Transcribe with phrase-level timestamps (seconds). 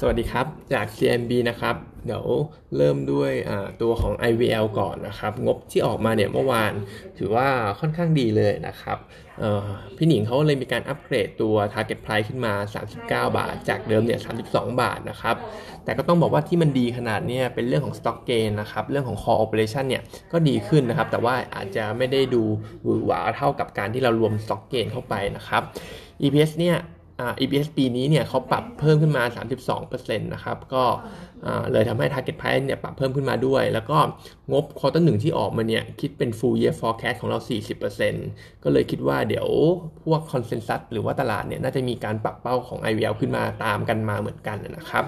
[0.00, 1.76] สวัสดีครับจาก CMB นะครับ
[2.06, 2.26] เดี๋ยว
[2.76, 3.32] เริ่มด้วย
[3.82, 6.72] ตัวของ IVL ก่อนนะครับ งบที่ออกมาเนี่ยเมื่อวาน
[7.18, 7.48] ถือว่า
[7.80, 8.98] ค่อนข้างดีเลยนะครับ
[9.96, 12.54] พี่หนิงเขาเลยมีการอัปเกรดตัว Target Price ขึ้นมา
[12.94, 15.36] 39 บาท จากเดิมเนี่ย 32 บาทนะครับ
[15.84, 20.02] แต่ก็ต้องบอกว่าที่มันดีขนาดนี้เป็นเรื่องของ Stock Gain นะครับ เรื่องของ Core Operation เนี่ย
[20.32, 22.42] ก็ดีขึ้นนะครับ แต่ว่าอาจจะไม่ได้ดู
[22.82, 25.62] หวือหวาเท่ากับการที่เรารวม Stock Gain เข้าไปนะครับ
[26.22, 26.76] EPS เนี่ย
[27.40, 29.22] EPS ปีนี้เนี่ยเขาปรับเพิ่มขึ้นมา
[29.74, 30.84] 32%นะครับ ก็
[31.72, 33.98] เลยทำให้ Target Price เนี่ยปรับเพิ่มขึ้นมาด้วย แล้วก็
[34.52, 37.38] งบ quarter หนึ่งที่ออกมาเนี่ยคิดเป็น full year forecast ของเรา
[38.00, 39.48] 40%ก็เลยคิดว่าเดี๋ยว
[40.04, 45.04] พวก consensus หรือว่าตลาดเนี่ยน่าจะมีการปรับเป้าของ IVL ขึ้นมาตามกันมาเหมือนกันนะครับ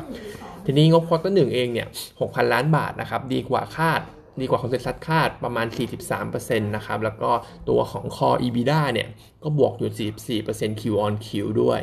[0.64, 4.00] ทีนี้งบ quarter หนึ่งเองเนี่ย 6,000 ล้านบาทนะครับ ดีกว่าคาด
[4.40, 5.66] ดีกว่า consensus คาดประมาณ
[6.16, 7.30] 43%นะครับแล้วก็
[7.68, 9.08] ตัวของ Core EBITDA เนี่ย
[9.42, 11.28] ก็บวกอยู่ 44% Q on Q
[11.62, 11.82] ด้วย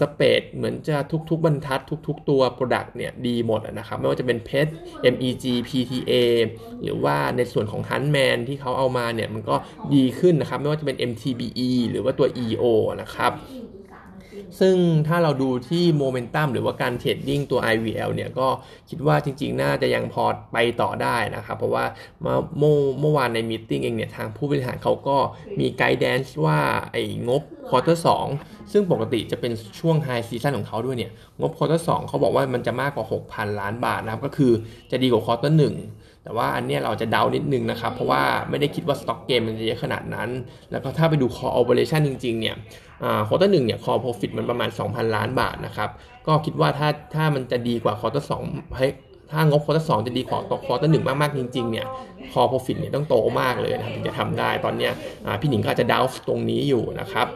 [0.00, 0.96] spread เหมือนจะ
[1.30, 4.68] ทุกๆ บรรทัดทุก ๆ ตัว Product เนี่ยดีหมดนะครับไม่ว่าจะเป็น PET
[5.14, 6.12] MEG PTA
[6.82, 9.56] หรือว่าในส่วนของ Huntsman ที่เขาเอามาเนี่ยมันก็
[9.94, 12.64] ดีขึ้นนะครับไม่ว่าจะเป็น MTBE หรือว่าตัว EO
[13.02, 13.32] นะครับ
[14.60, 14.76] ซึ่ง
[15.08, 18.48] ถ้าเราดูที่โมเมนตัมหรือว่าการ trading ตัว IVL เนี่ยก็
[18.90, 21.84] คิดว่าจริงๆ น่าจะยังพอไปต่อได้นะครับ เพราะว่า
[22.20, 22.38] เมื่อ
[23.00, 25.16] เมื่อวานใน meeting เองเนี่ยทางผู้บริหารเขาก็
[25.58, 26.58] มี guidance ว่า
[26.92, 28.08] ไอ้งบ quarter สอง
[28.72, 34.52] ซึ่งปกติจะเป็นช่วง high season ของเขาด้วยเนี่ยงบ quarter สองเขาบอกว่ามันจะมากกว่า 6,000 ล้านบาทนะครับก็คือ
[34.90, 35.74] จะดีกว่า quarter หนึ่ง
[36.28, 40.28] แต่ว่าอันนี้เราจะเดานิดนึงนะครับ เพราะว่าไม่ได้คิดว่า stock gain มันจะเยอะขนาดนั้น
[40.70, 42.56] แล้วก็ถ้าไปดู core operation จริง ๆ เนี่ย
[43.28, 45.90] quarter หนึ่งเนี่ย core profit มันประมาณ 2,000 ล้านบาทนะครับ
[46.26, 48.42] ก็คิดว่าถ้าถ้ามันจะดีกว่า quarter สอง
[48.76, 48.86] ให้
[49.32, 51.86] ถ้างบ quarter สองจะดีกว่าต่อ quarter หนึ่งมาก ๆ จริง ๆ เนี่ย
[52.32, 54.90] core profit เนี่ยต้องโตมากเลยนะถึงจะทำได้ตอนนี้
[55.40, 57.26] พี่หนิงก็จะดาวตรงนี้อยู่นะครับ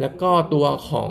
[0.00, 1.10] แล้วก็ตัวของ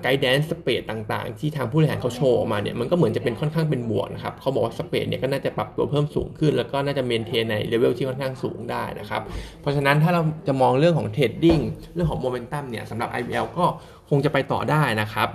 [0.00, 9.22] guidance spread ต่างๆ ที่ทางผู้บริหารเขาโชว์มาเนี่ยมันก็เหมือนจะเป็นค่อนข้างเป็นบวกนะครับเขาบอกว่า spread เนี่ยก็น่าจะปรับตัวเพิ่มสูงขึ้น แล้วก็น่าจะ maintain ใน level ที่ค่อนข้างสูงได้นะครับ
[9.60, 11.58] เพราะฉะนั้นถ้าเราจะมองเรื่องของ trading
[11.94, 13.64] เรื่องของโมเมนตัมเนี่ยสำหรับ IBL ก็
[14.10, 15.28] คงจะไปต่อได้นะครับ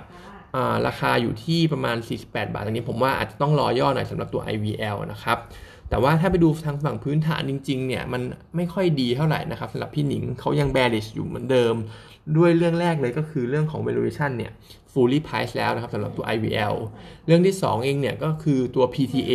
[0.86, 1.96] ราคาอยู่ที่ประมาณ
[2.26, 5.38] 48 บาทตรงนี้ผมว่าอาจจะต้องรอย่อหน่อยสำหรับตัว IVL นะครับ
[5.90, 8.22] แต่ว่าถ้าไปดูทางฝั่งพื้นฐานจริงๆเนี่ยมัน
[8.56, 11.74] ไม่ค่อยดีเท่าไหร่นะครับสำหรับพี่หนิงเขายัง bearish อยู่เหมือนเดิม
[12.36, 14.52] ด้วยเรื่องแรกเลยก็คือเรื่องของ valuation เนี่ย
[14.92, 16.74] fully price แล้วนะครับสำหรับตัว IVL
[17.26, 19.34] เรื่องที่ 2 เองเนี่ยก็คือตัว PTA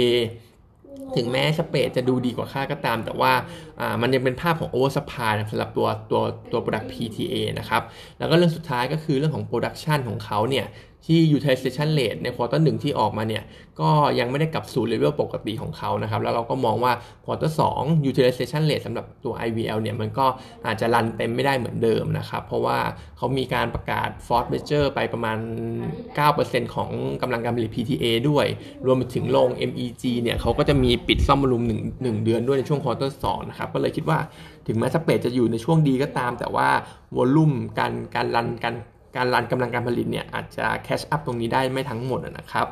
[1.15, 3.33] ถึงแม้สเปดจะดูดีกว่าค่าก็ตาม แต่ว่า
[4.01, 6.21] มันยังเป็นภาพของ oversupply สำหรับตัวตัว
[6.51, 7.81] ตัว product PTA นะครับ
[8.19, 10.67] แล้วก็เรื่องสุดท้ายก็คือเรื่องของ production ของเขาเนี่ย
[11.07, 13.43] ที่ utilization rate ใน quarter หนึ่งที่ออกมาเนี่ย
[13.81, 16.93] ก็ยังไม่ได้กลับสู่เลเวลปกติของเขานะครับ แล้วเราก็มองว่า
[17.25, 20.25] quarter สอง utilization rate สำหรับตัว IVL เนี่ยมันก็
[20.65, 22.77] อาจจะ run เต็มไม่ได้เหมือนเดิมนะครับ เพราะว่า
[23.17, 25.37] เขามีการประกาศ force majeure ไปประมาณ
[26.05, 26.89] 9%ของ
[27.21, 28.45] กำลังการผลิต PTA ด้วย
[28.85, 34.19] รวมไปถึงโรง MEG เนี่ยเขาก็จะมีปิดซ่อมบำรุง1 1 เดือนด้วยในช่วง quarter สองนะครับก็เลยคิดว่า
[34.67, 36.67] ถึงแม้ spread จะอยู่ในช่วงดีก็ตาม แต่ว่า
[37.17, 38.75] volume การการ run การ
[39.15, 42.67] การ run กำลังการผลิตเนี่ยอาจจะ catch up ตรงนี้ได้ไม่ทั้งหมดนะครับ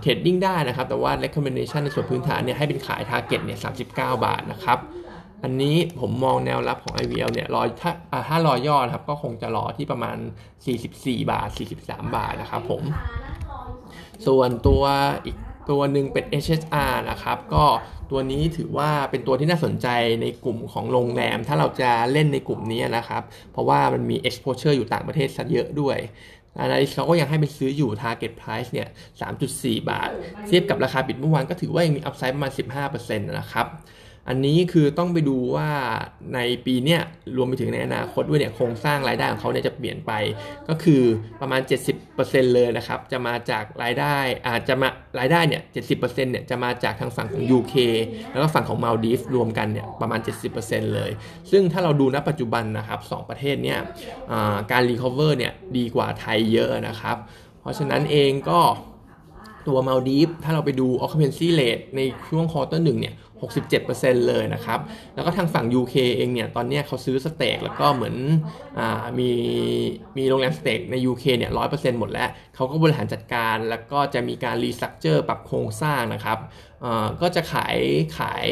[0.00, 3.58] trading ได้นะครับ แต่ว่า recommendation ในส่วนพื้นฐานเนี่ยให้เป็นขาย target เนี่ย
[3.88, 4.78] 39 บาทนะครับ
[5.42, 7.92] อันนี้ผมมองแนวรับของ IVL เนี่ยรอถ้า
[8.28, 10.16] ถ้ารอย่อครับ ก็คงจะรอที่ประมาณ
[10.74, 11.48] 44 บาท
[11.80, 12.82] 43 บาทนะครับผม
[14.26, 14.82] ส่วนตัว
[15.24, 15.36] อีก
[15.70, 17.64] ตัวหนึ่งเป็น SHR นะครับ ก็
[18.10, 19.88] ตัวนี้ถือว่าเป็นตัวที่น่าสนใจ
[20.22, 25.98] ในกลุ่มของโรงแรม ถ้าเราจะเล่นในกลุ่มนี้นะครับ เพราะว่ามันมี exposure อยู่ต่างประเทศซะเยอะด้วย
[26.60, 28.88] อะไรเขาก็ยังให้ไปซื้ออยู่ target price เนี่ย
[29.38, 30.10] 3.4 บาท
[30.46, 32.52] เทียบกับราคาปิดเมื่อวานก็ถือว่ายังมี upside ประมาณ
[32.84, 33.66] 15%นะครับ
[34.28, 35.70] อันนี้คือต้องไปดูว่า
[36.34, 37.00] ในปีเนี้ย
[37.36, 40.12] รวมไปถึงในอนาคตด้วยเนี่ยโครงสร้างรายได้ของเขาเนี่ยจะเปลี่ยนไป
[40.68, 41.02] ก็คือ
[41.40, 41.60] ประมาณ
[42.06, 44.16] 70%เลยนะครับ จะมาจากรายได้
[44.48, 45.62] อาจจะมารายได้เนี่ย
[45.94, 47.74] 70%เนี่ยจะมาจากทางฝั่งของ UK
[48.30, 50.20] แล้วก็ฝั่งของมาลดีฟรวมกันเนี่ยประมาณ
[50.56, 51.10] 70%เลย
[51.50, 53.78] ซึ่งถ้าเราดูณปัจจุบันนะครับ2ประเทศเนี่ย
[54.70, 57.16] การ recover เนี่ยดีกว่าไทยเยอะนะครับ
[57.60, 58.60] เพราะฉะนั้นเองก็
[59.68, 63.14] ตัวมาลดีฟถ้าเราไปดู occupancy rate ในช่วง quarter หนึ่งเนี่ย
[63.44, 64.80] 67%เลยนะครับ
[65.14, 68.16] แล้วก็ทางฝั่ง UK เองเนี่ย ตอนนี้เขาซื้อ stake แล้วก็เหมือน
[68.78, 68.80] อ
[69.18, 69.30] มี
[70.16, 76.38] มีโรงแรม stake ใน UK เนี่ย 100%หมดแล้ว เขาก็บริหารจัดการแล้วก็จะมีการ restructure ปรับโครงสร้างนะครับ
[77.20, 77.76] ก็จะขาย
[78.18, 78.46] ขาย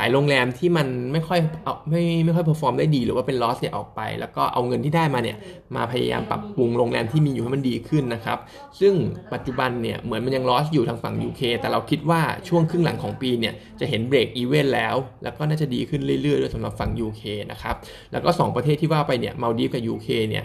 [0.00, 5.36] ขายโรงแรมที่มันไม่ค่อยเอาไม่ไม่ค่อย perform ได้ดีหรือว่าเป็น loss เนี่ยออกไป แล้วก็เอาเงินที่ได้มาเนี่ย
[5.76, 8.38] มาพยายามปรับปรุงโรงแรมที่มีอยู่ให้มันดีขึ้นนะครับ
[8.80, 8.94] ซึ่ง
[9.32, 17.22] ปัจจุบันเนี่ยเหมือนมันยัง loss อยู่ทางฝั่ง UK แต่เราคิดว่าช่วงครึ่งหลังของปีเนี่ยจะเห็น break even แล้ว แล้วก็น่าจะดีขึ้นเรื่อยๆด้วยสำหรับฝั่ง UK
[17.52, 17.76] นะครับ
[18.12, 20.44] แล้วก็ 2 ประเทศที่ว่าไปเนี่ยมาดีฟกับ UK เนี่ย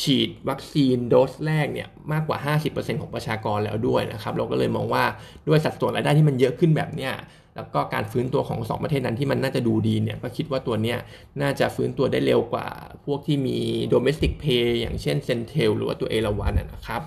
[0.00, 5.04] ฉีดวัคซีนโดสแรกเนี่ยมากกว่า 50%ของประชากรแล้วด้วยนะครับ เราก็เลยมองว่า
[5.48, 7.12] ด้วยสัดส่วนรายได้ที่มันเยอะขึ้นแบบเนี้ย
[7.56, 10.98] แล้วก็การฟื้นตัวของ 2 ประเทศนั้นที่มันน่าจะดูดีเนี่ยก็คิดว่าตัวเนี้ย
[11.42, 12.66] น่าจะฟื้นตัวได้เร็วกว่า
[13.04, 13.58] พวกที่มี
[13.92, 17.02] domestic pay อย่างเช่น Centel หรือว่าตัวเอราวันนะครับ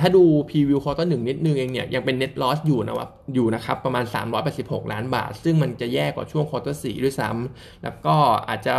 [0.00, 4.04] ถ้าดูพรีวิวคอร์ตัหนึ่งนิดนึงเองเนี่ยยังเป็น net loss อยู่นะครับอยู่นะครับประมาณ
[4.48, 8.14] 386 ล้านบาท ซึ่งมันจะแย่กว่าช่วง quarter สี่ด้วยซ้ำแล้วก็
[8.48, 8.76] อาจจะ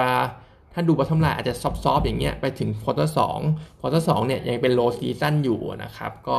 [0.73, 3.39] ถ้าดู bottom line อาจจะ soft ๆอย่างเงี้ยไปถึง quarter สอง
[3.79, 6.37] quarter สองเนี่ยยังเป็น low season อยู่นะครับก็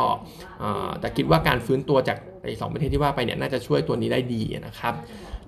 [1.00, 4.94] แต่คิดว่าการฟื้นตัวจากไอ้สองประเทศที่ว่าไปเนี่ยน่าจะช่วยตัวนี้ได้ดีนะครับ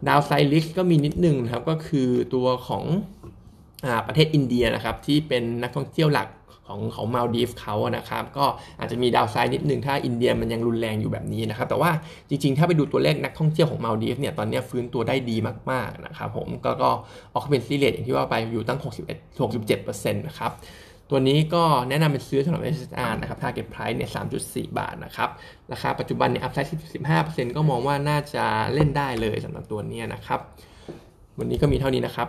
[0.08, 2.84] downside risk ก็มีนิดนึงนะครับก็คือตัวของ
[3.86, 6.28] อประเทศอินเดียนะครับที่เป็นนักท่องเที่ยวหลัก
[6.66, 8.46] ของของมาลดีฟเขานะครับ ก็
[8.78, 11.90] อาจจะมี downside นิดนึงถ้าอินเดียมันยังรุนแรงอยู่แบบนี้นะครับ แต่ว่า
[12.28, 15.36] จริงๆ ถ้าไปดูตัวเลขนักท่องเที่ยวของมาลดีฟเนี่ยตอนนี้ฟื้นตัวได้ดี
[15.70, 16.90] มากๆนะครับผมก็ก็
[17.34, 20.52] ออกเป็นซีเรียอย่างที่ว่าไปอยู่ตั้ง 61 67%นะครับ
[21.10, 24.10] ตัวนี้ก็แนะนำเป็นซื้อสำหรับ SSR นะครับ target price เนี่ย
[24.42, 25.28] 3.4 บาทนะครับ
[25.72, 26.68] ราคาปัจจุบันเนี่ย upside
[27.12, 30.40] 15%ก็มองว่าน่าจะเล่นได้เลยสำหรับตัวนี้นะครับ
[31.38, 32.28] วันนี้ก็มีเท่านี้นะครับ